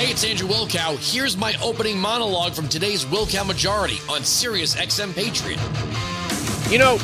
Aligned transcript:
Hey, 0.00 0.12
it's 0.12 0.24
Andrew 0.24 0.48
Wilkow. 0.48 0.96
Here's 1.12 1.36
my 1.36 1.54
opening 1.62 1.98
monologue 1.98 2.54
from 2.54 2.70
today's 2.70 3.04
Wilkow 3.04 3.46
Majority 3.46 3.98
on 4.08 4.24
Sirius 4.24 4.74
XM 4.74 5.14
Patriot. 5.14 5.60
You 6.72 6.78
know, 6.78 6.96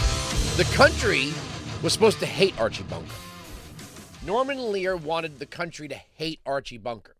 the 0.56 0.64
country 0.74 1.34
was 1.82 1.92
supposed 1.92 2.20
to 2.20 2.26
hate 2.26 2.58
Archie 2.58 2.84
Bunker. 2.84 3.12
Norman 4.24 4.72
Lear 4.72 4.96
wanted 4.96 5.38
the 5.38 5.44
country 5.44 5.88
to 5.88 5.94
hate 5.94 6.40
Archie 6.46 6.78
Bunker. 6.78 7.16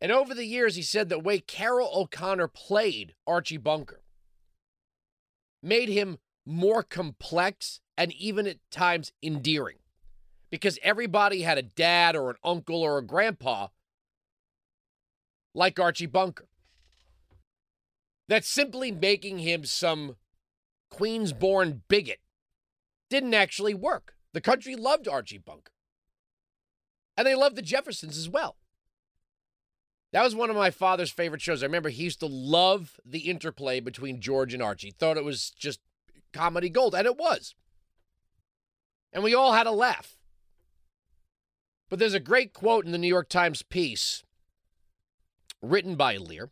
And 0.00 0.10
over 0.10 0.34
the 0.34 0.46
years, 0.46 0.76
he 0.76 0.82
said 0.82 1.10
the 1.10 1.18
way 1.18 1.40
Carroll 1.40 1.90
O'Connor 1.94 2.48
played 2.48 3.14
Archie 3.26 3.58
Bunker 3.58 4.00
made 5.62 5.90
him 5.90 6.20
more 6.46 6.82
complex 6.82 7.80
and 7.98 8.14
even 8.14 8.46
at 8.46 8.56
times 8.70 9.12
endearing 9.22 9.80
because 10.48 10.78
everybody 10.82 11.42
had 11.42 11.58
a 11.58 11.62
dad 11.62 12.16
or 12.16 12.30
an 12.30 12.36
uncle 12.42 12.80
or 12.80 12.96
a 12.96 13.04
grandpa 13.04 13.68
like 15.58 15.80
Archie 15.80 16.06
Bunker. 16.06 16.46
That 18.28 18.44
simply 18.44 18.92
making 18.92 19.40
him 19.40 19.64
some 19.64 20.16
Queens 20.88 21.32
born 21.32 21.82
bigot 21.88 22.20
didn't 23.10 23.34
actually 23.34 23.74
work. 23.74 24.14
The 24.32 24.40
country 24.40 24.76
loved 24.76 25.08
Archie 25.08 25.38
Bunker. 25.38 25.72
And 27.16 27.26
they 27.26 27.34
loved 27.34 27.56
the 27.56 27.62
Jeffersons 27.62 28.16
as 28.16 28.28
well. 28.28 28.56
That 30.12 30.22
was 30.22 30.34
one 30.34 30.48
of 30.48 30.56
my 30.56 30.70
father's 30.70 31.10
favorite 31.10 31.42
shows. 31.42 31.62
I 31.62 31.66
remember 31.66 31.88
he 31.88 32.04
used 32.04 32.20
to 32.20 32.26
love 32.26 33.00
the 33.04 33.28
interplay 33.30 33.80
between 33.80 34.20
George 34.20 34.54
and 34.54 34.62
Archie. 34.62 34.92
Thought 34.92 35.16
it 35.16 35.24
was 35.24 35.50
just 35.50 35.80
comedy 36.32 36.70
gold, 36.70 36.94
and 36.94 37.06
it 37.06 37.18
was. 37.18 37.54
And 39.12 39.24
we 39.24 39.34
all 39.34 39.52
had 39.52 39.66
a 39.66 39.72
laugh. 39.72 40.16
But 41.90 41.98
there's 41.98 42.14
a 42.14 42.20
great 42.20 42.52
quote 42.52 42.86
in 42.86 42.92
the 42.92 42.98
New 42.98 43.08
York 43.08 43.28
Times 43.28 43.62
piece 43.62 44.22
written 45.62 45.96
by 45.96 46.16
Lear. 46.16 46.50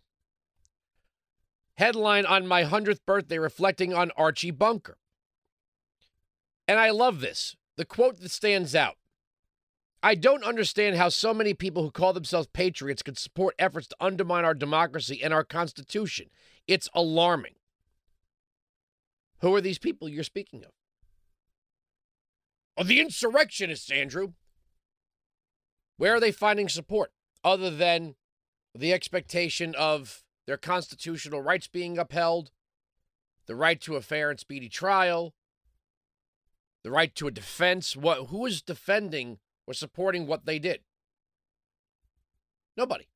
Headline 1.77 2.25
on 2.25 2.47
my 2.47 2.65
100th 2.65 3.01
birthday 3.07 3.39
reflecting 3.39 3.93
on 3.93 4.11
Archie 4.17 4.51
Bunker. 4.51 4.99
And 6.67 6.79
I 6.79 6.91
love 6.91 7.21
this. 7.21 7.57
The 7.77 7.85
quote 7.85 8.21
that 8.21 8.31
stands 8.31 8.75
out 8.75 8.97
I 10.03 10.15
don't 10.15 10.45
understand 10.45 10.97
how 10.97 11.09
so 11.09 11.35
many 11.35 11.53
people 11.53 11.83
who 11.83 11.91
call 11.91 12.13
themselves 12.13 12.49
patriots 12.53 13.03
could 13.03 13.19
support 13.19 13.55
efforts 13.59 13.89
to 13.89 13.97
undermine 13.99 14.45
our 14.45 14.55
democracy 14.55 15.21
and 15.23 15.35
our 15.35 15.43
Constitution. 15.43 16.29
It's 16.69 16.89
alarming. 16.95 17.55
Who 19.41 19.55
are 19.55 19.61
these 19.61 19.79
people 19.79 20.09
you're 20.09 20.23
speaking 20.23 20.65
of? 20.65 20.71
Oh, 22.77 22.85
the 22.85 23.01
insurrectionists, 23.01 23.91
Andrew. 23.91 24.35
Where 25.97 26.15
are 26.15 26.21
they 26.21 26.33
finding 26.33 26.69
support 26.69 27.11
other 27.43 27.71
than 27.71 28.15
the 28.77 28.93
expectation 28.93 29.75
of 29.77 30.23
their 30.47 30.57
constitutional 30.57 31.41
rights 31.41 31.67
being 31.67 31.99
upheld, 31.99 32.51
the 33.47 33.57
right 33.57 33.81
to 33.81 33.97
a 33.97 34.03
fair 34.03 34.31
and 34.31 34.39
speedy 34.39 34.69
trial, 34.69 35.35
the 36.83 36.91
right 36.91 37.15
to 37.15 37.27
a 37.27 37.33
defense? 37.33 37.97
What 37.97 38.29
who 38.29 38.47
is 38.47 38.63
defending 38.63 39.39
or 39.67 39.75
supporting 39.75 40.27
what 40.27 40.47
they 40.47 40.59
did? 40.59 40.81
Nobody. 42.77 43.09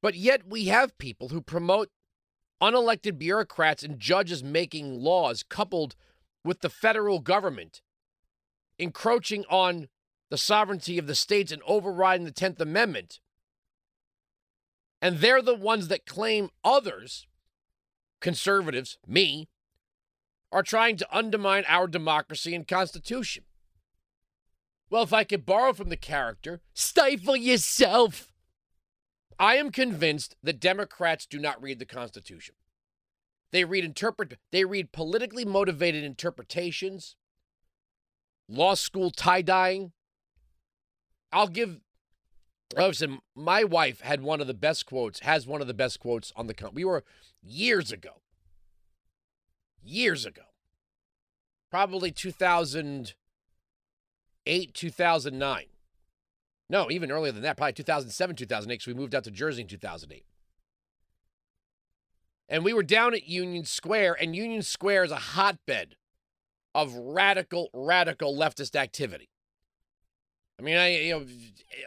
But 0.00 0.14
yet 0.14 0.46
we 0.46 0.66
have 0.66 0.98
people 0.98 1.30
who 1.30 1.40
promote 1.40 1.90
unelected 2.62 3.18
bureaucrats 3.18 3.82
and 3.82 3.98
judges 3.98 4.44
making 4.44 5.00
laws 5.00 5.42
coupled 5.42 5.96
with 6.44 6.60
the 6.60 6.68
federal 6.68 7.20
government 7.20 7.80
encroaching 8.78 9.44
on 9.48 9.88
the 10.30 10.38
sovereignty 10.38 10.98
of 10.98 11.06
the 11.06 11.14
states 11.14 11.52
and 11.52 11.62
overriding 11.66 12.24
the 12.24 12.32
10th 12.32 12.60
Amendment. 12.60 13.20
And 15.00 15.18
they're 15.18 15.42
the 15.42 15.54
ones 15.54 15.88
that 15.88 16.06
claim 16.06 16.50
others, 16.64 17.26
conservatives, 18.20 18.98
me, 19.06 19.48
are 20.50 20.62
trying 20.62 20.96
to 20.96 21.16
undermine 21.16 21.64
our 21.68 21.86
democracy 21.86 22.54
and 22.54 22.66
Constitution. 22.66 23.44
Well, 24.88 25.02
if 25.02 25.12
I 25.12 25.24
could 25.24 25.44
borrow 25.44 25.72
from 25.72 25.88
the 25.88 25.96
character, 25.96 26.60
stifle 26.72 27.36
yourself. 27.36 28.32
I 29.38 29.56
am 29.56 29.72
convinced 29.72 30.36
that 30.42 30.60
Democrats 30.60 31.26
do 31.26 31.38
not 31.38 31.60
read 31.60 31.80
the 31.80 31.86
Constitution. 31.86 32.54
They 33.50 33.64
read 33.64 33.84
interpret 33.84 34.38
they 34.52 34.64
read 34.64 34.92
politically 34.92 35.44
motivated 35.44 36.04
interpretations, 36.04 37.16
law 38.48 38.74
school 38.74 39.10
tie-dyeing. 39.10 39.92
I'll 41.34 41.48
give 41.48 41.80
listen, 42.76 43.18
my 43.34 43.64
wife 43.64 44.00
had 44.00 44.22
one 44.22 44.40
of 44.40 44.46
the 44.46 44.54
best 44.54 44.86
quotes, 44.86 45.20
has 45.20 45.46
one 45.46 45.60
of 45.60 45.66
the 45.66 45.74
best 45.74 45.98
quotes 45.98 46.32
on 46.36 46.46
the 46.46 46.54
we 46.72 46.84
were 46.84 47.02
years 47.42 47.90
ago. 47.92 48.20
Years 49.82 50.24
ago. 50.24 50.42
Probably 51.70 52.12
2008, 52.12 54.74
2009. 54.74 55.64
No, 56.70 56.90
even 56.90 57.10
earlier 57.10 57.32
than 57.32 57.42
that, 57.42 57.56
probably 57.56 57.74
2007, 57.74 58.36
2008, 58.36 58.74
because 58.74 58.86
we 58.86 58.94
moved 58.94 59.14
out 59.14 59.24
to 59.24 59.30
Jersey 59.30 59.62
in 59.62 59.68
2008. 59.68 60.24
And 62.48 62.64
we 62.64 62.72
were 62.72 62.82
down 62.82 63.12
at 63.12 63.28
Union 63.28 63.64
Square, 63.64 64.16
and 64.20 64.36
Union 64.36 64.62
Square 64.62 65.04
is 65.04 65.10
a 65.10 65.16
hotbed 65.16 65.96
of 66.74 66.94
radical, 66.94 67.68
radical 67.74 68.36
leftist 68.36 68.76
activity. 68.76 69.28
I 70.58 70.62
mean, 70.62 70.76
I, 70.76 70.98
you 70.98 71.12
know, 71.12 71.26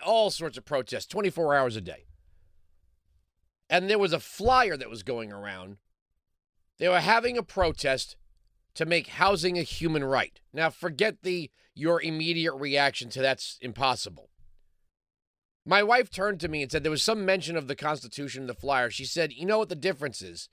all 0.05 0.29
sorts 0.29 0.57
of 0.57 0.65
protests, 0.65 1.05
24 1.07 1.55
hours 1.55 1.75
a 1.75 1.81
day. 1.81 2.05
And 3.69 3.89
there 3.89 3.99
was 3.99 4.13
a 4.13 4.19
flyer 4.19 4.77
that 4.77 4.89
was 4.89 5.03
going 5.03 5.31
around. 5.31 5.77
They 6.77 6.87
were 6.87 6.99
having 6.99 7.37
a 7.37 7.43
protest 7.43 8.15
to 8.75 8.85
make 8.85 9.07
housing 9.07 9.57
a 9.57 9.63
human 9.63 10.03
right. 10.03 10.39
Now, 10.53 10.69
forget 10.69 11.23
the 11.23 11.49
your 11.73 12.01
immediate 12.01 12.55
reaction 12.55 13.09
to 13.11 13.21
that's 13.21 13.57
impossible. 13.61 14.29
My 15.65 15.83
wife 15.83 16.09
turned 16.09 16.39
to 16.39 16.47
me 16.47 16.61
and 16.61 16.71
said 16.71 16.83
there 16.83 16.91
was 16.91 17.03
some 17.03 17.25
mention 17.25 17.57
of 17.57 17.67
the 17.67 17.75
Constitution 17.75 18.43
in 18.43 18.47
the 18.47 18.53
flyer. 18.53 18.89
She 18.89 19.05
said, 19.05 19.33
You 19.33 19.45
know 19.45 19.57
what 19.57 19.69
the 19.69 19.75
difference 19.75 20.21
is? 20.21 20.49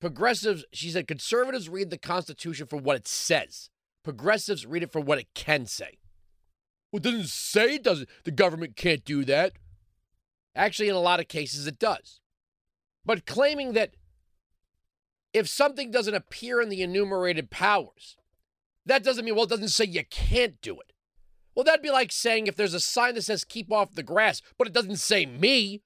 Progressives, 0.00 0.64
she 0.72 0.90
said, 0.90 1.08
conservatives 1.08 1.68
read 1.68 1.90
the 1.90 1.98
Constitution 1.98 2.66
for 2.66 2.76
what 2.76 2.96
it 2.96 3.08
says, 3.08 3.70
progressives 4.04 4.66
read 4.66 4.82
it 4.82 4.92
for 4.92 5.00
what 5.00 5.18
it 5.18 5.28
can 5.34 5.66
say. 5.66 5.98
Well, 6.96 7.04
it 7.04 7.10
doesn't 7.10 7.28
say 7.28 7.74
it 7.74 7.82
doesn't. 7.82 8.08
The 8.24 8.30
government 8.30 8.74
can't 8.74 9.04
do 9.04 9.22
that. 9.26 9.52
Actually, 10.54 10.88
in 10.88 10.94
a 10.94 11.00
lot 11.00 11.20
of 11.20 11.28
cases, 11.28 11.66
it 11.66 11.78
does. 11.78 12.20
But 13.04 13.26
claiming 13.26 13.74
that 13.74 13.96
if 15.34 15.46
something 15.46 15.90
doesn't 15.90 16.14
appear 16.14 16.62
in 16.62 16.70
the 16.70 16.80
enumerated 16.80 17.50
powers, 17.50 18.16
that 18.86 19.04
doesn't 19.04 19.26
mean, 19.26 19.34
well, 19.34 19.44
it 19.44 19.50
doesn't 19.50 19.68
say 19.68 19.84
you 19.84 20.04
can't 20.08 20.58
do 20.62 20.80
it. 20.80 20.92
Well, 21.54 21.64
that'd 21.64 21.82
be 21.82 21.90
like 21.90 22.12
saying 22.12 22.46
if 22.46 22.56
there's 22.56 22.72
a 22.72 22.80
sign 22.80 23.14
that 23.16 23.24
says 23.24 23.44
keep 23.44 23.70
off 23.70 23.94
the 23.94 24.02
grass, 24.02 24.40
but 24.56 24.66
it 24.66 24.72
doesn't 24.72 24.96
say 24.96 25.26
me. 25.26 25.82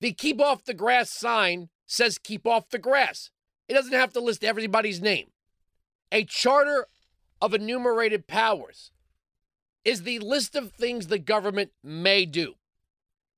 The 0.00 0.14
keep 0.14 0.40
off 0.40 0.64
the 0.64 0.72
grass 0.72 1.10
sign 1.10 1.68
says 1.84 2.16
keep 2.16 2.46
off 2.46 2.70
the 2.70 2.78
grass. 2.78 3.30
It 3.68 3.74
doesn't 3.74 3.92
have 3.92 4.14
to 4.14 4.20
list 4.20 4.44
everybody's 4.44 5.02
name. 5.02 5.26
A 6.10 6.24
charter 6.24 6.86
of 7.42 7.52
enumerated 7.52 8.26
powers 8.26 8.92
is 9.86 10.02
the 10.02 10.18
list 10.18 10.56
of 10.56 10.72
things 10.72 11.06
the 11.06 11.18
government 11.18 11.70
may 11.82 12.26
do. 12.26 12.54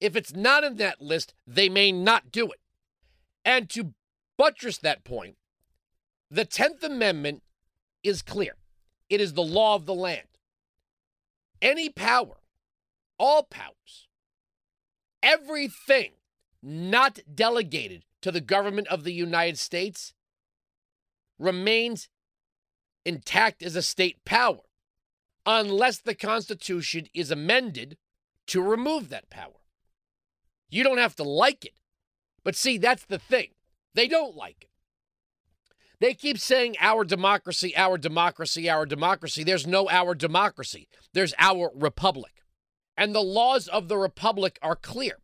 If 0.00 0.16
it's 0.16 0.34
not 0.34 0.64
in 0.64 0.76
that 0.76 1.02
list, 1.02 1.34
they 1.46 1.68
may 1.68 1.92
not 1.92 2.32
do 2.32 2.46
it. 2.46 2.60
And 3.44 3.68
to 3.70 3.92
buttress 4.38 4.78
that 4.78 5.04
point, 5.04 5.36
the 6.30 6.46
10th 6.46 6.82
Amendment 6.82 7.42
is 8.02 8.22
clear 8.22 8.54
it 9.10 9.20
is 9.20 9.34
the 9.34 9.42
law 9.42 9.74
of 9.74 9.84
the 9.84 9.94
land 9.94 10.22
any 11.60 11.90
power, 11.90 12.36
all 13.18 13.42
powers, 13.42 14.08
everything 15.22 16.12
not 16.62 17.18
delegated 17.32 18.04
to 18.22 18.30
the 18.30 18.40
government 18.40 18.88
of 18.88 19.04
the 19.04 19.12
United 19.12 19.58
States 19.58 20.14
remains 21.38 22.08
intact 23.04 23.62
as 23.62 23.76
a 23.76 23.82
state 23.82 24.24
power 24.24 24.60
unless 25.48 25.98
the 25.98 26.14
Constitution 26.14 27.06
is 27.14 27.30
amended 27.30 27.96
to 28.46 28.60
remove 28.60 29.08
that 29.08 29.30
power. 29.30 29.62
You 30.68 30.84
don't 30.84 30.98
have 30.98 31.16
to 31.16 31.22
like 31.22 31.64
it. 31.64 31.72
But 32.44 32.54
see, 32.54 32.76
that's 32.76 33.06
the 33.06 33.18
thing. 33.18 33.48
They 33.94 34.08
don't 34.08 34.36
like 34.36 34.58
it. 34.60 34.68
They 36.00 36.12
keep 36.12 36.38
saying 36.38 36.76
our 36.80 37.02
democracy, 37.02 37.74
our 37.76 37.96
democracy, 37.96 38.68
our 38.68 38.84
democracy. 38.84 39.42
There's 39.42 39.66
no 39.66 39.88
our 39.88 40.14
democracy, 40.14 40.86
there's 41.14 41.34
our 41.38 41.72
republic. 41.74 42.42
And 42.96 43.14
the 43.14 43.22
laws 43.22 43.68
of 43.68 43.88
the 43.88 43.96
republic 43.96 44.58
are 44.60 44.76
clear. 44.76 45.18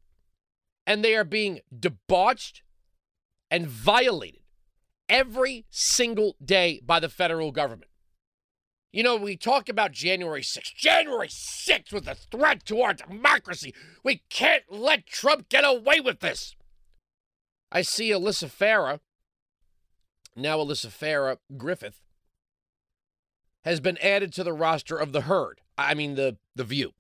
And 0.87 1.05
they 1.05 1.17
are 1.17 1.25
being 1.25 1.61
debauched 1.77 2.63
and 3.51 3.67
violated 3.67 4.43
every 5.09 5.67
single 5.71 6.37
day 6.43 6.81
by 6.85 7.01
the 7.01 7.09
federal 7.09 7.53
government. 7.53 7.91
You 8.95 9.03
know, 9.03 9.17
we 9.17 9.37
talk 9.37 9.69
about 9.69 9.91
January 9.91 10.43
6th. 10.43 10.73
January 10.77 11.27
6th 11.27 11.93
was 11.93 12.07
a 12.07 12.15
threat 12.15 12.65
to 12.67 12.81
our 12.81 12.95
democracy. 12.95 13.75
We 14.05 14.23
can't 14.31 14.63
let 14.71 15.05
Trump 15.07 15.49
get 15.49 15.65
away 15.65 15.99
with 15.99 16.21
this. 16.21 16.55
I 17.73 17.83
see 17.83 18.11
Alyssa 18.11 18.49
Farah, 18.49 19.01
now 20.37 20.59
Alyssa 20.59 20.97
Farah 20.97 21.39
Griffin, 21.57 21.93
has 23.65 23.81
been 23.81 23.99
added 23.99 24.33
to 24.35 24.45
the 24.45 24.53
roster 24.53 24.97
of 24.97 25.11
the 25.11 25.23
herd. 25.23 25.61
I 25.77 25.95
mean, 25.95 26.15
the, 26.15 26.37
the 26.55 26.63
view. 26.63 26.93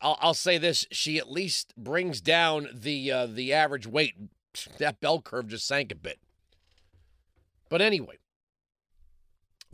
I'll, 0.00 0.16
I'll 0.18 0.32
say 0.32 0.56
this: 0.56 0.86
she 0.90 1.18
at 1.18 1.30
least 1.30 1.74
brings 1.76 2.22
down 2.22 2.68
the 2.72 3.12
uh, 3.12 3.26
the 3.26 3.52
average 3.52 3.86
weight. 3.86 4.14
That 4.78 5.00
bell 5.00 5.20
curve 5.20 5.48
just 5.48 5.66
sank 5.66 5.92
a 5.92 5.94
bit. 5.94 6.20
But 7.68 7.82
anyway, 7.82 8.16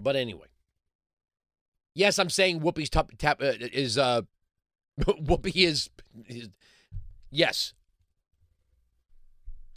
but 0.02 0.16
anyway, 0.16 0.48
yes, 1.94 2.18
I'm 2.18 2.30
saying 2.30 2.60
Whoopi's 2.60 2.90
top 2.90 3.10
tap 3.18 3.42
uh, 3.42 3.52
is 3.60 3.98
uh, 3.98 4.22
Whoopi 5.00 5.66
is, 5.66 5.90
is 6.26 6.48
yes, 7.30 7.74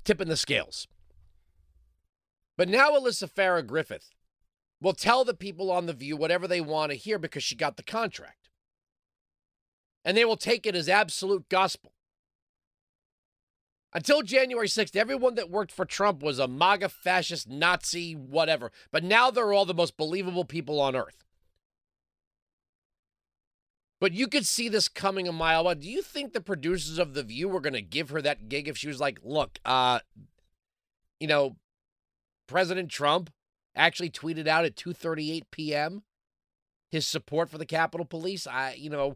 tipping 0.04 0.28
the 0.28 0.38
scales. 0.38 0.88
But 2.58 2.70
now 2.70 2.92
Alyssa 2.92 3.30
Farah 3.30 3.66
Griffin 3.66 4.00
will 4.82 4.94
tell 4.94 5.26
the 5.26 5.34
people 5.34 5.72
on 5.72 5.88
the 5.88 5.94
View 5.94 6.16
whatever 6.16 6.48
they 6.48 6.62
want 6.62 6.92
to 6.92 6.98
hear 6.98 7.20
because 7.20 7.44
she 7.44 7.56
got 7.56 7.76
the 7.76 7.84
contract 7.84 8.50
and 10.06 10.16
they 10.16 10.24
will 10.24 10.38
take 10.38 10.66
it 10.66 10.76
as 10.76 10.88
absolute 10.88 11.50
gospel. 11.50 11.92
Until 13.96 14.24
January 14.24 14.68
6th, 14.68 14.98
everyone 14.98 15.36
that 15.36 15.50
worked 15.50 15.72
for 15.72 15.86
Trump 15.86 16.22
was 16.22 16.38
a 16.38 16.50
MAGA 16.50 16.90
fascist, 16.90 17.48
Nazi, 17.48 18.14
whatever. 18.14 18.70
But 18.92 19.06
now 19.06 19.32
they're 19.32 19.54
all 19.54 19.64
the 19.64 19.74
most 19.74 19.96
believable 19.96 20.44
people 20.44 20.82
on 20.82 20.98
earth. 20.98 21.24
But 24.02 24.12
you 24.12 24.28
could 24.28 24.46
see 24.46 24.68
this 24.68 24.90
coming 24.90 25.30
a 25.30 25.32
mile 25.32 25.62
away. 25.62 25.76
Do 25.76 25.90
you 25.90 26.02
think 26.02 26.34
the 26.34 26.42
producers 26.42 27.00
of 27.00 27.14
The 27.14 27.24
View 27.24 27.48
were 27.48 27.62
going 27.62 27.72
to 27.72 27.82
give 27.82 28.10
her 28.10 28.22
that 28.22 28.50
gig 28.50 28.68
if 28.68 28.78
she 28.78 28.90
was 28.90 29.00
like, 29.00 29.20
look, 29.24 29.60
uh, 29.64 30.00
you 31.22 31.28
know, 31.28 31.56
President 32.48 32.92
Trump 32.92 33.32
actually 33.78 34.10
tweeted 34.10 34.46
out 34.46 34.66
at 34.66 34.76
2:38 34.76 35.44
p.m. 35.52 36.04
his 36.92 37.08
support 37.08 37.50
for 37.50 37.58
the 37.58 37.66
Capitol 37.66 38.06
Police? 38.06 38.46
I, 38.46 38.74
you 38.74 38.90
know, 38.90 39.16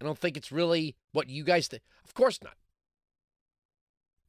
I 0.00 0.06
don't 0.06 0.18
think 0.18 0.38
it's 0.38 0.50
really 0.50 0.96
what 1.12 1.28
you 1.28 1.44
guys 1.44 1.68
think. 1.68 1.82
Of 2.02 2.14
course 2.14 2.38
not. 2.42 2.54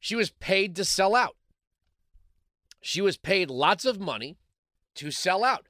She 0.01 0.15
was 0.15 0.31
paid 0.31 0.75
to 0.75 0.83
sell 0.83 1.15
out. 1.15 1.37
She 2.81 3.01
was 3.01 3.17
paid 3.17 3.51
lots 3.51 3.85
of 3.85 3.99
money 3.99 4.37
to 4.95 5.11
sell 5.11 5.45
out. 5.45 5.67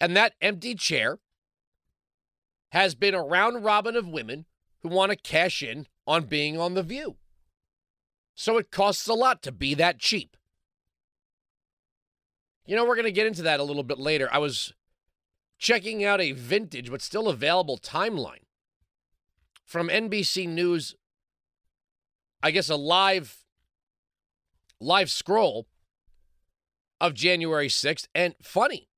And 0.00 0.16
that 0.16 0.34
empty 0.42 0.74
chair 0.74 1.20
has 2.70 2.96
been 2.96 3.14
a 3.14 3.22
round 3.22 3.64
robin 3.64 3.94
of 3.94 4.08
women 4.08 4.44
who 4.80 4.88
want 4.88 5.10
to 5.10 5.16
cash 5.16 5.62
in 5.62 5.86
on 6.04 6.24
being 6.24 6.58
on 6.58 6.74
The 6.74 6.82
View. 6.82 7.16
So 8.34 8.58
it 8.58 8.72
costs 8.72 9.06
a 9.06 9.14
lot 9.14 9.40
to 9.44 9.52
be 9.52 9.72
that 9.74 9.98
cheap. 9.98 10.36
You 12.66 12.74
know, 12.74 12.84
we're 12.84 12.96
going 12.96 13.04
to 13.04 13.12
get 13.12 13.26
into 13.26 13.42
that 13.42 13.60
a 13.60 13.64
little 13.64 13.84
bit 13.84 13.98
later. 14.00 14.28
I 14.32 14.38
was 14.38 14.74
checking 15.58 16.04
out 16.04 16.20
a 16.20 16.32
vintage 16.32 16.90
but 16.90 17.02
still 17.02 17.28
available 17.28 17.78
timeline 17.78 18.44
from 19.64 19.88
NBC 19.88 20.48
News, 20.48 20.96
I 22.42 22.50
guess 22.50 22.68
a 22.68 22.76
live 22.76 23.44
live 24.80 25.10
scroll 25.10 25.66
of 27.00 27.14
January 27.14 27.68
6th 27.68 28.06
and 28.14 28.34
funny. 28.42 28.88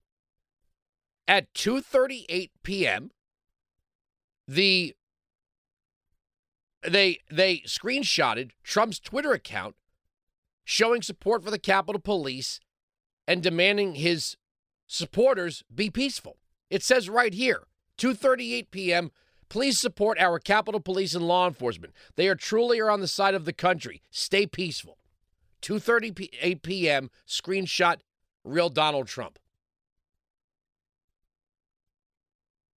At 1.26 1.52
2:38 1.54 2.50
p.m., 2.62 3.10
the 4.48 4.94
they 6.82 7.20
they 7.31 7.58
screenshotted 7.66 8.50
Trump's 8.64 8.98
Twitter 8.98 9.32
account 9.32 9.76
showing 10.64 11.02
support 11.02 11.44
for 11.44 11.50
the 11.50 11.58
Capitol 11.58 12.00
Police 12.00 12.60
and 13.26 13.42
demanding 13.42 13.94
his 13.94 14.37
supporters 14.87 15.62
be 15.72 15.88
peaceful. 15.88 16.38
It 16.69 16.82
says 16.82 17.08
right 17.08 17.32
here, 17.34 17.66
2:38 17.98 18.70
p.m. 18.70 19.10
Please 19.50 19.79
support 19.79 20.19
our 20.19 20.38
Capitol 20.38 20.81
Police 20.81 21.14
and 21.14 21.26
law 21.26 21.47
enforcement. 21.47 21.93
They 22.17 22.29
are 22.29 22.37
truly 22.37 22.81
are 22.81 22.91
on 22.91 23.00
the 23.00 23.08
side 23.08 23.35
of 23.35 23.44
the 23.44 23.52
country. 23.52 24.02
Stay 24.11 24.47
peaceful. 24.47 24.97
2:38 25.61 26.62
p.m. 26.62 27.11
Screenshot 27.29 27.97
real 28.44 28.70
Donald 28.70 29.08
Trump. 29.08 29.38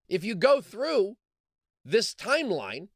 If 0.09 0.25
you 0.25 0.35
go 0.35 0.61
through 0.61 1.17
this 1.85 2.15
timeline, 2.15 2.89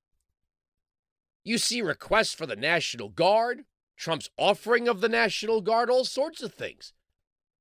you 1.44 1.58
see 1.58 1.80
requests 1.80 2.34
for 2.34 2.46
the 2.46 2.56
National 2.56 3.08
Guard, 3.08 3.64
Trump's 3.96 4.28
offering 4.36 4.88
of 4.88 5.00
the 5.00 5.08
National 5.08 5.60
Guard, 5.60 5.88
all 5.88 6.04
sorts 6.04 6.42
of 6.42 6.52
things 6.52 6.92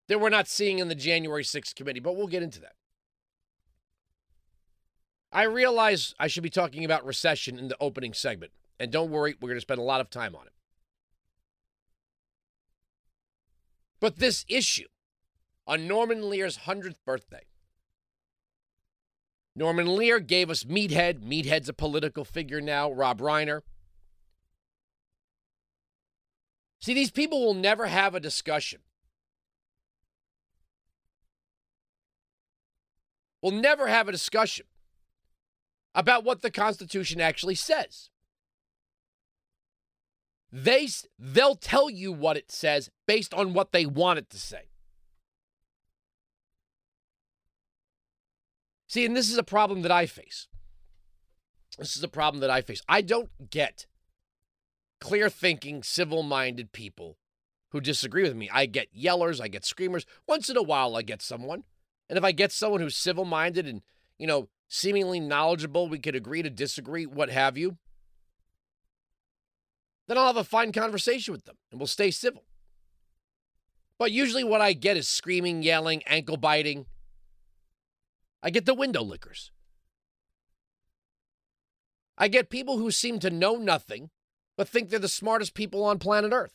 that 0.07 0.19
we're 0.19 0.29
not 0.29 0.47
seeing 0.47 0.79
in 0.79 0.88
the 0.88 0.95
January 0.95 1.44
6th 1.44 1.75
committee, 1.75 2.00
but 2.00 2.15
we'll 2.15 2.27
get 2.27 2.44
into 2.44 2.59
that. 2.62 2.75
I 5.35 5.43
realize 5.43 6.15
I 6.17 6.27
should 6.27 6.43
be 6.43 6.49
talking 6.49 6.85
about 6.85 7.05
recession 7.05 7.59
in 7.59 7.67
the 7.67 7.75
opening 7.81 8.13
segment. 8.13 8.53
And 8.79 8.89
don't 8.89 9.11
worry, 9.11 9.35
we're 9.41 9.49
going 9.49 9.57
to 9.57 9.61
spend 9.61 9.81
a 9.81 9.83
lot 9.83 9.99
of 9.99 10.09
time 10.09 10.33
on 10.33 10.47
it. 10.47 10.53
But 13.99 14.15
this 14.15 14.45
issue 14.47 14.87
on 15.67 15.89
Norman 15.89 16.29
Lear's 16.29 16.59
100th 16.59 17.03
birthday, 17.05 17.43
Norman 19.57 19.93
Lear 19.97 20.21
gave 20.21 20.49
us 20.49 20.63
Meathead. 20.63 21.19
Meathead's 21.19 21.67
a 21.67 21.73
political 21.73 22.23
figure 22.23 22.61
now, 22.61 22.89
Rob 22.89 23.19
Reiner. 23.19 23.61
See, 26.79 26.93
these 26.93 27.11
people 27.11 27.45
will 27.45 27.53
never 27.53 27.88
have 27.88 28.15
a 28.15 28.21
discussion. 28.21 28.79
We'll 33.41 33.51
never 33.51 33.88
have 33.88 34.07
a 34.07 34.13
discussion 34.13 34.67
about 35.95 36.24
what 36.24 36.42
the 36.42 36.51
Constitution 36.51 37.19
actually 37.19 37.56
says. 37.56 38.09
They, 40.51 40.88
they'll 41.18 41.56
tell 41.56 41.89
you 41.89 42.12
what 42.12 42.38
it 42.38 42.51
says 42.51 42.92
based 43.07 43.33
on 43.33 43.53
what 43.53 43.71
they 43.71 43.86
want 43.86 44.19
it 44.19 44.30
to 44.30 44.38
say. 44.38 44.69
See, 48.88 49.06
and 49.06 49.15
this 49.15 49.30
is 49.30 49.38
a 49.38 49.44
problem 49.44 49.81
that 49.81 49.92
I 49.92 50.06
face. 50.06 50.47
This 51.77 51.98
is 51.98 52.03
a 52.03 52.07
problem 52.07 52.39
that 52.41 52.50
I 52.50 52.62
face. 52.62 52.81
I 52.88 53.01
don't 53.01 53.50
get 53.50 53.88
clear 55.01 55.29
thinking, 55.29 55.84
civil 55.84 56.24
minded 56.24 56.72
people 56.72 57.17
who 57.72 57.81
disagree 57.81 58.24
with 58.24 58.36
me. 58.36 58.50
I 58.53 58.65
get 58.65 58.96
yellers, 58.96 59.41
I 59.41 59.50
get 59.50 59.65
screamers. 59.65 60.05
Once 60.27 60.50
in 60.50 60.55
a 60.55 60.63
while, 60.63 60.96
I 60.96 61.01
get 61.01 61.22
someone. 61.22 61.63
And 62.10 62.17
if 62.17 62.24
I 62.24 62.31
get 62.31 62.51
someone 62.51 62.79
who's 62.79 62.96
civil 62.96 63.25
minded 63.25 63.65
and, 63.65 63.81
you 64.17 64.27
know, 64.27 64.48
seemingly 64.67 65.19
knowledgeable, 65.19 65.88
we 65.88 66.00
could 66.00 66.15
agree 66.15 66.41
to 66.41 66.50
disagree, 66.50 67.05
what 67.05 67.29
have 67.29 67.57
you, 67.57 67.77
then 70.07 70.17
I'll 70.17 70.27
have 70.27 70.38
a 70.38 70.43
fine 70.43 70.72
conversation 70.72 71.31
with 71.31 71.45
them 71.45 71.57
and 71.72 71.79
we'll 71.79 71.88
stay 71.88 72.12
civil. 72.12 72.43
But 73.98 74.12
usually 74.12 74.43
what 74.43 74.62
I 74.62 74.74
get 74.74 74.98
is 74.98 75.07
screaming, 75.07 75.63
yelling, 75.63 76.03
ankle 76.05 76.38
biting. 76.38 76.86
I 78.43 78.50
get 78.50 78.65
the 78.65 78.74
window 78.74 79.01
lickers. 79.01 79.51
I 82.17 82.27
get 82.27 82.50
people 82.50 82.77
who 82.77 82.91
seem 82.91 83.19
to 83.19 83.29
know 83.29 83.55
nothing 83.55 84.10
but 84.57 84.69
think 84.69 84.89
they're 84.89 85.00
the 85.00 85.07
smartest 85.07 85.53
people 85.53 85.84
on 85.84 86.00
planet 86.00 86.31
Earth. 86.31 86.53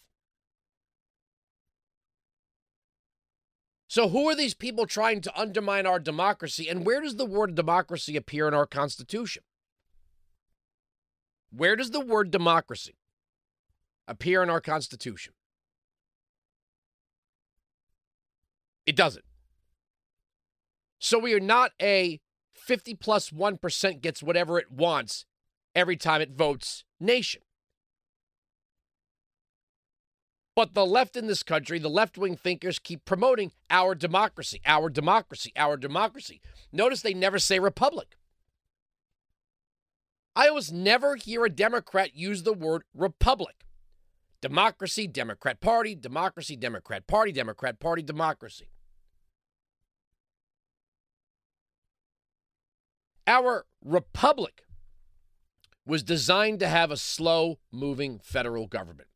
So, 3.91 4.09
who 4.09 4.29
are 4.29 4.37
these 4.37 4.55
people 4.55 4.87
trying 4.87 5.21
to 5.23 5.37
undermine 5.37 5.85
our 5.85 5.99
democracy, 5.99 6.69
and 6.69 6.87
where 6.87 7.01
does 7.01 7.17
the 7.17 7.25
word 7.25 7.57
democracy 7.57 8.17
appear 8.17 8.47
in 8.47 8.55
our 8.55 8.65
Constitution? 8.65 9.43
Where 11.51 11.75
does 11.75 11.91
the 11.91 11.99
word 11.99 12.31
democracy 12.31 12.95
appear 14.07 14.45
in 14.45 14.49
our 14.49 14.61
Constitution? 14.61 15.33
It 18.87 18.95
doesn't. 18.95 19.25
So, 21.01 21.19
we 21.19 21.35
are 21.35 21.41
not 21.41 21.73
a 21.83 22.21
50 22.55 22.95
plus 22.95 23.33
1 23.33 23.59
gets 24.01 24.23
whatever 24.23 24.61
it 24.61 24.71
wants 24.71 25.27
every 25.75 25.97
time 25.97 26.21
it 26.21 26.31
votes 26.31 26.85
nation. 27.01 27.43
But 30.61 30.75
the 30.75 30.85
left 30.85 31.17
in 31.17 31.27
this 31.27 31.43
country, 31.43 31.79
the 31.79 31.89
left 31.89 32.19
wing 32.19 32.37
thinkers 32.37 32.79
keep 32.79 33.07
promoting 33.07 33.51
our 33.71 33.95
democracy, 33.95 34.61
our 34.67 34.91
democracy, 34.91 35.55
our 35.57 35.79
democracy. 35.79 36.43
Notice 36.71 37.01
they 37.01 37.15
never 37.15 37.39
say 37.39 37.59
republic. 37.59 38.19
I 40.37 40.49
always 40.49 40.71
never 40.71 41.17
hear 41.17 41.47
a 41.47 41.49
Democrat 41.49 42.15
use 42.15 42.43
the 42.43 42.53
word 42.53 42.83
republic. 42.93 43.65
Democracy, 44.43 45.07
Democrat 45.07 45.63
Party, 45.63 45.95
democracy, 45.95 46.57
Democrat 46.57 47.07
Party, 47.07 47.33
Democrat 47.33 47.81
Party, 47.81 48.03
democracy. 48.03 48.69
Our 53.27 53.65
republic 53.83 54.65
was 55.87 56.03
designed 56.03 56.61
to 56.61 56.69
have 56.69 56.91
a 56.91 56.99
slow 56.99 57.61
moving 57.73 58.21
federal 58.23 58.67
government. 58.67 59.10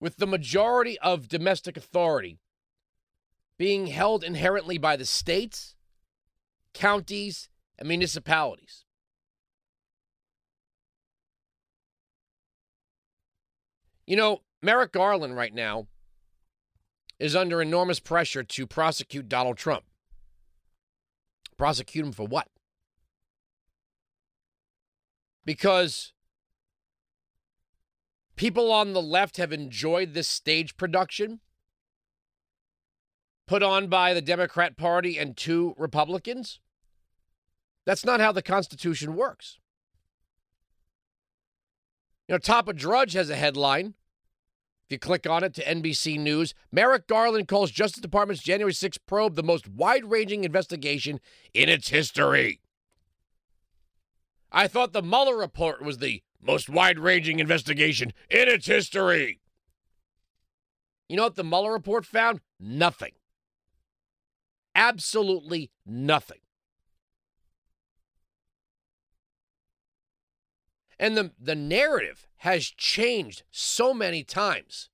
With 0.00 0.16
the 0.16 0.26
majority 0.26 0.98
of 1.00 1.28
domestic 1.28 1.76
authority 1.76 2.38
being 3.58 3.88
held 3.88 4.24
inherently 4.24 4.78
by 4.78 4.96
the 4.96 5.04
states, 5.04 5.74
counties, 6.72 7.50
and 7.78 7.86
municipalities. 7.86 8.84
You 14.06 14.16
know, 14.16 14.40
Merrick 14.62 14.92
Garland 14.92 15.36
right 15.36 15.54
now 15.54 15.88
is 17.18 17.36
under 17.36 17.60
enormous 17.60 18.00
pressure 18.00 18.42
to 18.42 18.66
prosecute 18.66 19.28
Donald 19.28 19.58
Trump. 19.58 19.84
Prosecute 21.58 22.06
him 22.06 22.12
for 22.12 22.26
what? 22.26 22.48
Because 25.44 26.14
people 28.40 28.72
on 28.72 28.94
the 28.94 29.02
left 29.02 29.36
have 29.36 29.52
enjoyed 29.52 30.14
this 30.14 30.26
stage 30.26 30.74
production 30.78 31.40
put 33.46 33.62
on 33.62 33.86
by 33.86 34.14
the 34.14 34.22
Democrat 34.22 34.78
Party 34.78 35.18
and 35.18 35.36
two 35.36 35.74
Republicans. 35.76 36.58
That's 37.84 38.02
not 38.02 38.18
how 38.18 38.32
the 38.32 38.40
Constitution 38.40 39.14
works. 39.14 39.58
You 42.28 42.34
know, 42.34 42.38
Top 42.38 42.66
of 42.66 42.76
Drudge 42.76 43.12
has 43.12 43.28
a 43.28 43.36
headline. 43.36 43.92
If 44.86 44.92
you 44.92 44.98
click 44.98 45.28
on 45.28 45.44
it 45.44 45.52
to 45.56 45.62
NBC 45.62 46.18
News, 46.18 46.54
Merrick 46.72 47.06
Garland 47.06 47.46
calls 47.46 47.70
Justice 47.70 48.00
Department's 48.00 48.42
January 48.42 48.72
6 48.72 48.96
probe 49.06 49.34
the 49.34 49.42
most 49.42 49.68
wide 49.68 50.06
ranging 50.06 50.44
investigation 50.44 51.20
in 51.52 51.68
its 51.68 51.90
history. 51.90 52.62
I 54.50 54.66
thought 54.66 54.94
the 54.94 55.02
Mueller 55.02 55.36
report 55.36 55.82
was 55.82 55.98
the 55.98 56.22
most 56.42 56.68
wide 56.68 56.98
ranging 56.98 57.38
investigation 57.38 58.12
in 58.28 58.48
its 58.48 58.66
history. 58.66 59.40
You 61.08 61.16
know 61.16 61.24
what 61.24 61.36
the 61.36 61.44
Mueller 61.44 61.72
report 61.72 62.06
found? 62.06 62.40
Nothing. 62.58 63.12
Absolutely 64.74 65.70
nothing. 65.84 66.38
And 70.98 71.16
the, 71.16 71.32
the 71.40 71.54
narrative 71.54 72.28
has 72.38 72.66
changed 72.66 73.42
so 73.50 73.94
many 73.94 74.22
times. 74.22 74.90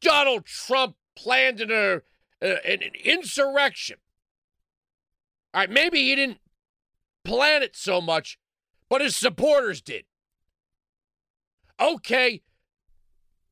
Donald 0.00 0.44
Trump 0.44 0.96
planned 1.16 1.60
an, 1.60 1.70
uh, 1.70 2.00
an 2.42 2.80
insurrection. 3.04 3.98
All 5.54 5.62
right, 5.62 5.70
maybe 5.70 6.02
he 6.02 6.14
didn't 6.14 6.40
plan 7.24 7.62
it 7.62 7.74
so 7.74 8.00
much, 8.00 8.38
but 8.88 9.00
his 9.00 9.16
supporters 9.16 9.80
did. 9.80 10.04
Okay, 11.80 12.42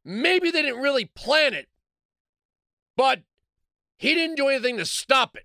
maybe 0.05 0.51
they 0.51 0.63
didn't 0.63 0.81
really 0.81 1.05
plan 1.05 1.53
it, 1.53 1.69
but 2.97 3.23
he 3.99 4.15
didn't 4.15 4.37
do 4.37 4.49
anything 4.49 4.79
to 4.79 4.87
stop 4.87 5.37
it. 5.37 5.45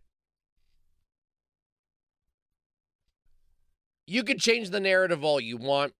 You 4.07 4.23
can 4.23 4.39
change 4.39 4.69
the 4.69 4.79
narrative 4.79 5.23
all 5.23 5.39
you 5.39 5.57
want. 5.57 5.93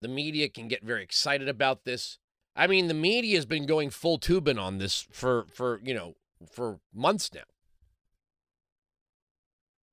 The 0.00 0.08
media 0.08 0.48
can 0.48 0.66
get 0.66 0.82
very 0.82 1.04
excited 1.04 1.48
about 1.48 1.84
this. 1.84 2.18
I 2.56 2.66
mean, 2.66 2.88
the 2.88 2.94
media 2.94 3.36
has 3.36 3.46
been 3.46 3.66
going 3.66 3.90
full 3.90 4.18
tubing 4.18 4.58
on 4.58 4.78
this 4.78 5.06
for 5.12 5.46
for, 5.54 5.80
you 5.84 5.94
know, 5.94 6.16
for 6.50 6.80
months 6.92 7.30
now. 7.32 7.42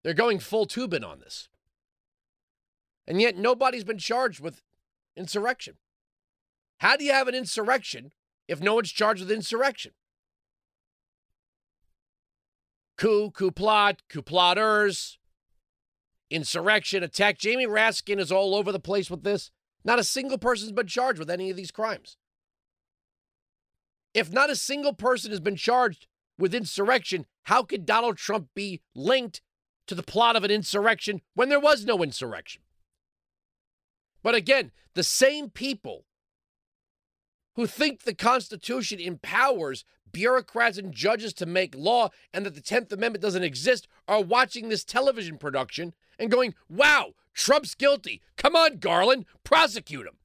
They're 0.04 0.14
going 0.14 0.40
full 0.40 0.66
tubing 0.66 1.04
on 1.04 1.20
this. 1.20 1.48
And 3.10 3.20
yet 3.20 3.36
nobody's 3.36 3.84
been 3.84 3.98
charged 3.98 4.40
with 4.40 4.62
insurrection. 5.18 5.76
How 6.78 6.96
do 6.96 7.04
you 7.04 7.12
have 7.12 7.28
an 7.28 7.36
insurrection 7.36 8.12
if 8.48 8.62
no 8.62 8.76
one's 8.76 8.92
charged 8.92 9.20
with 9.20 9.32
insurrection? 9.32 9.92
coup, 13.00 13.32
coup 13.32 13.52
plot, 13.52 14.02
coup 14.10 14.22
plotters, 14.22 15.18
insurrection, 16.30 17.02
attack. 17.02 17.40
Jamie 17.40 17.66
Raskin 17.66 18.20
is 18.20 18.32
all 18.32 18.54
over 18.54 18.72
the 18.72 18.80
place 18.80 19.10
with 19.10 19.24
this. 19.24 19.52
Not 19.86 20.00
a 20.00 20.04
single 20.04 20.38
person's 20.38 20.74
been 20.74 20.88
charged 20.88 21.18
with 21.18 21.30
any 21.30 21.50
of 21.50 21.56
these 21.56 21.72
crimes. 21.72 22.18
If 24.14 24.32
not 24.32 24.50
a 24.50 24.56
single 24.56 24.94
person 24.94 25.32
has 25.32 25.40
been 25.40 25.56
charged 25.56 26.08
with 26.38 26.54
insurrection, 26.54 27.26
how 27.44 27.64
could 27.64 27.86
Donald 27.86 28.18
Trump 28.18 28.50
be 28.54 28.82
linked 28.94 29.42
to 29.88 29.96
the 29.96 30.04
plot 30.04 30.36
of 30.36 30.44
an 30.44 30.52
insurrection 30.52 31.22
when 31.36 31.48
there 31.48 31.60
was 31.60 31.86
no 31.86 32.04
insurrection? 32.04 32.62
But 34.22 34.36
again, 34.36 34.72
the 34.94 35.04
same 35.04 35.50
people 35.50 36.06
who 37.56 37.68
think 37.68 38.04
the 38.04 38.14
Constitution 38.14 39.00
empowers 39.00 39.86
bureaucrats 40.12 40.78
and 40.78 40.94
judges 40.94 41.34
to 41.34 41.46
make 41.46 41.76
law 41.76 42.10
and 42.34 42.46
that 42.46 42.56
the 42.56 42.62
10th 42.62 42.92
Amendment 42.92 43.22
doesn't 43.22 43.44
exist 43.44 43.88
are 44.08 44.22
watching 44.22 44.70
this 44.70 44.84
television 44.84 45.38
production 45.38 45.94
and 46.18 46.32
going, 46.32 46.56
wow, 46.70 47.14
Trump's 47.34 47.76
guilty. 47.76 48.22
Come 48.38 48.56
on, 48.56 48.78
Garland, 48.78 49.26
prosecute 49.44 50.08
him. 50.08 50.18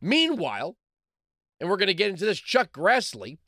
Meanwhile, 0.00 0.76
and 1.58 1.68
we're 1.68 1.76
going 1.76 1.88
to 1.88 1.94
get 1.94 2.10
into 2.10 2.24
this, 2.24 2.40
Chuck 2.40 2.72
Grassley 2.72 3.38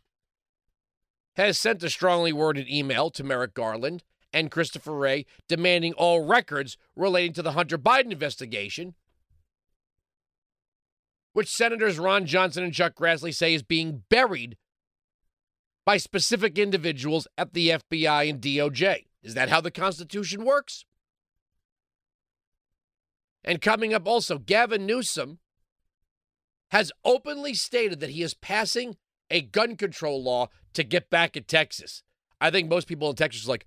has 1.37 1.59
sent 1.59 1.83
a 1.83 1.89
strongly 1.89 2.33
worded 2.33 2.69
email 2.69 3.11
to 3.11 3.25
Merrick 3.25 3.55
Garland 3.55 4.03
and 4.33 4.51
Christopher 4.51 4.95
Wray 4.95 5.27
demanding 5.49 5.93
all 5.95 6.25
records 6.25 6.77
relating 6.97 7.33
to 7.35 7.43
the 7.43 7.53
Hunter 7.53 7.79
Biden 7.79 8.13
investigation 8.13 8.95
which 11.33 11.49
Senators 11.49 11.99
Ron 11.99 12.27
Johnson 12.27 12.65
and 12.65 12.75
Chuck 12.75 12.95
Grassley 12.95 13.35
say 13.35 13.55
is 13.55 13.63
being 13.63 14.03
buried 14.09 14.57
by 15.85 15.97
specific 15.97 16.59
individuals 16.59 17.27
at 17.37 17.55
the 17.55 17.71
FBI 17.71 18.31
and 18.31 18.41
DOJ. 18.41 19.07
Is 19.23 19.35
that 19.35 19.49
how 19.49 19.61
the 19.61 19.71
Constitution 19.71 20.45
works? 20.45 20.85
And 23.45 23.61
coming 23.61 23.93
up 23.93 24.07
also, 24.07 24.39
Gavin 24.39 24.87
Newsom 24.87 25.39
has 26.71 26.93
openly 27.05 27.55
stated 27.55 28.01
that 28.01 28.11
he 28.11 28.23
is 28.23 28.35
passing 28.35 28.97
a 29.31 29.41
gun 29.41 29.77
control 29.77 30.23
law 30.23 30.49
to 30.75 30.85
get 30.85 31.11
back 31.11 31.37
at 31.37 31.49
Texas. 31.49 32.03
I 32.41 32.51
think 32.51 32.69
most 32.69 32.87
people 32.87 33.11
in 33.11 33.17
Texas 33.17 33.47
are 33.47 33.51
like, 33.51 33.67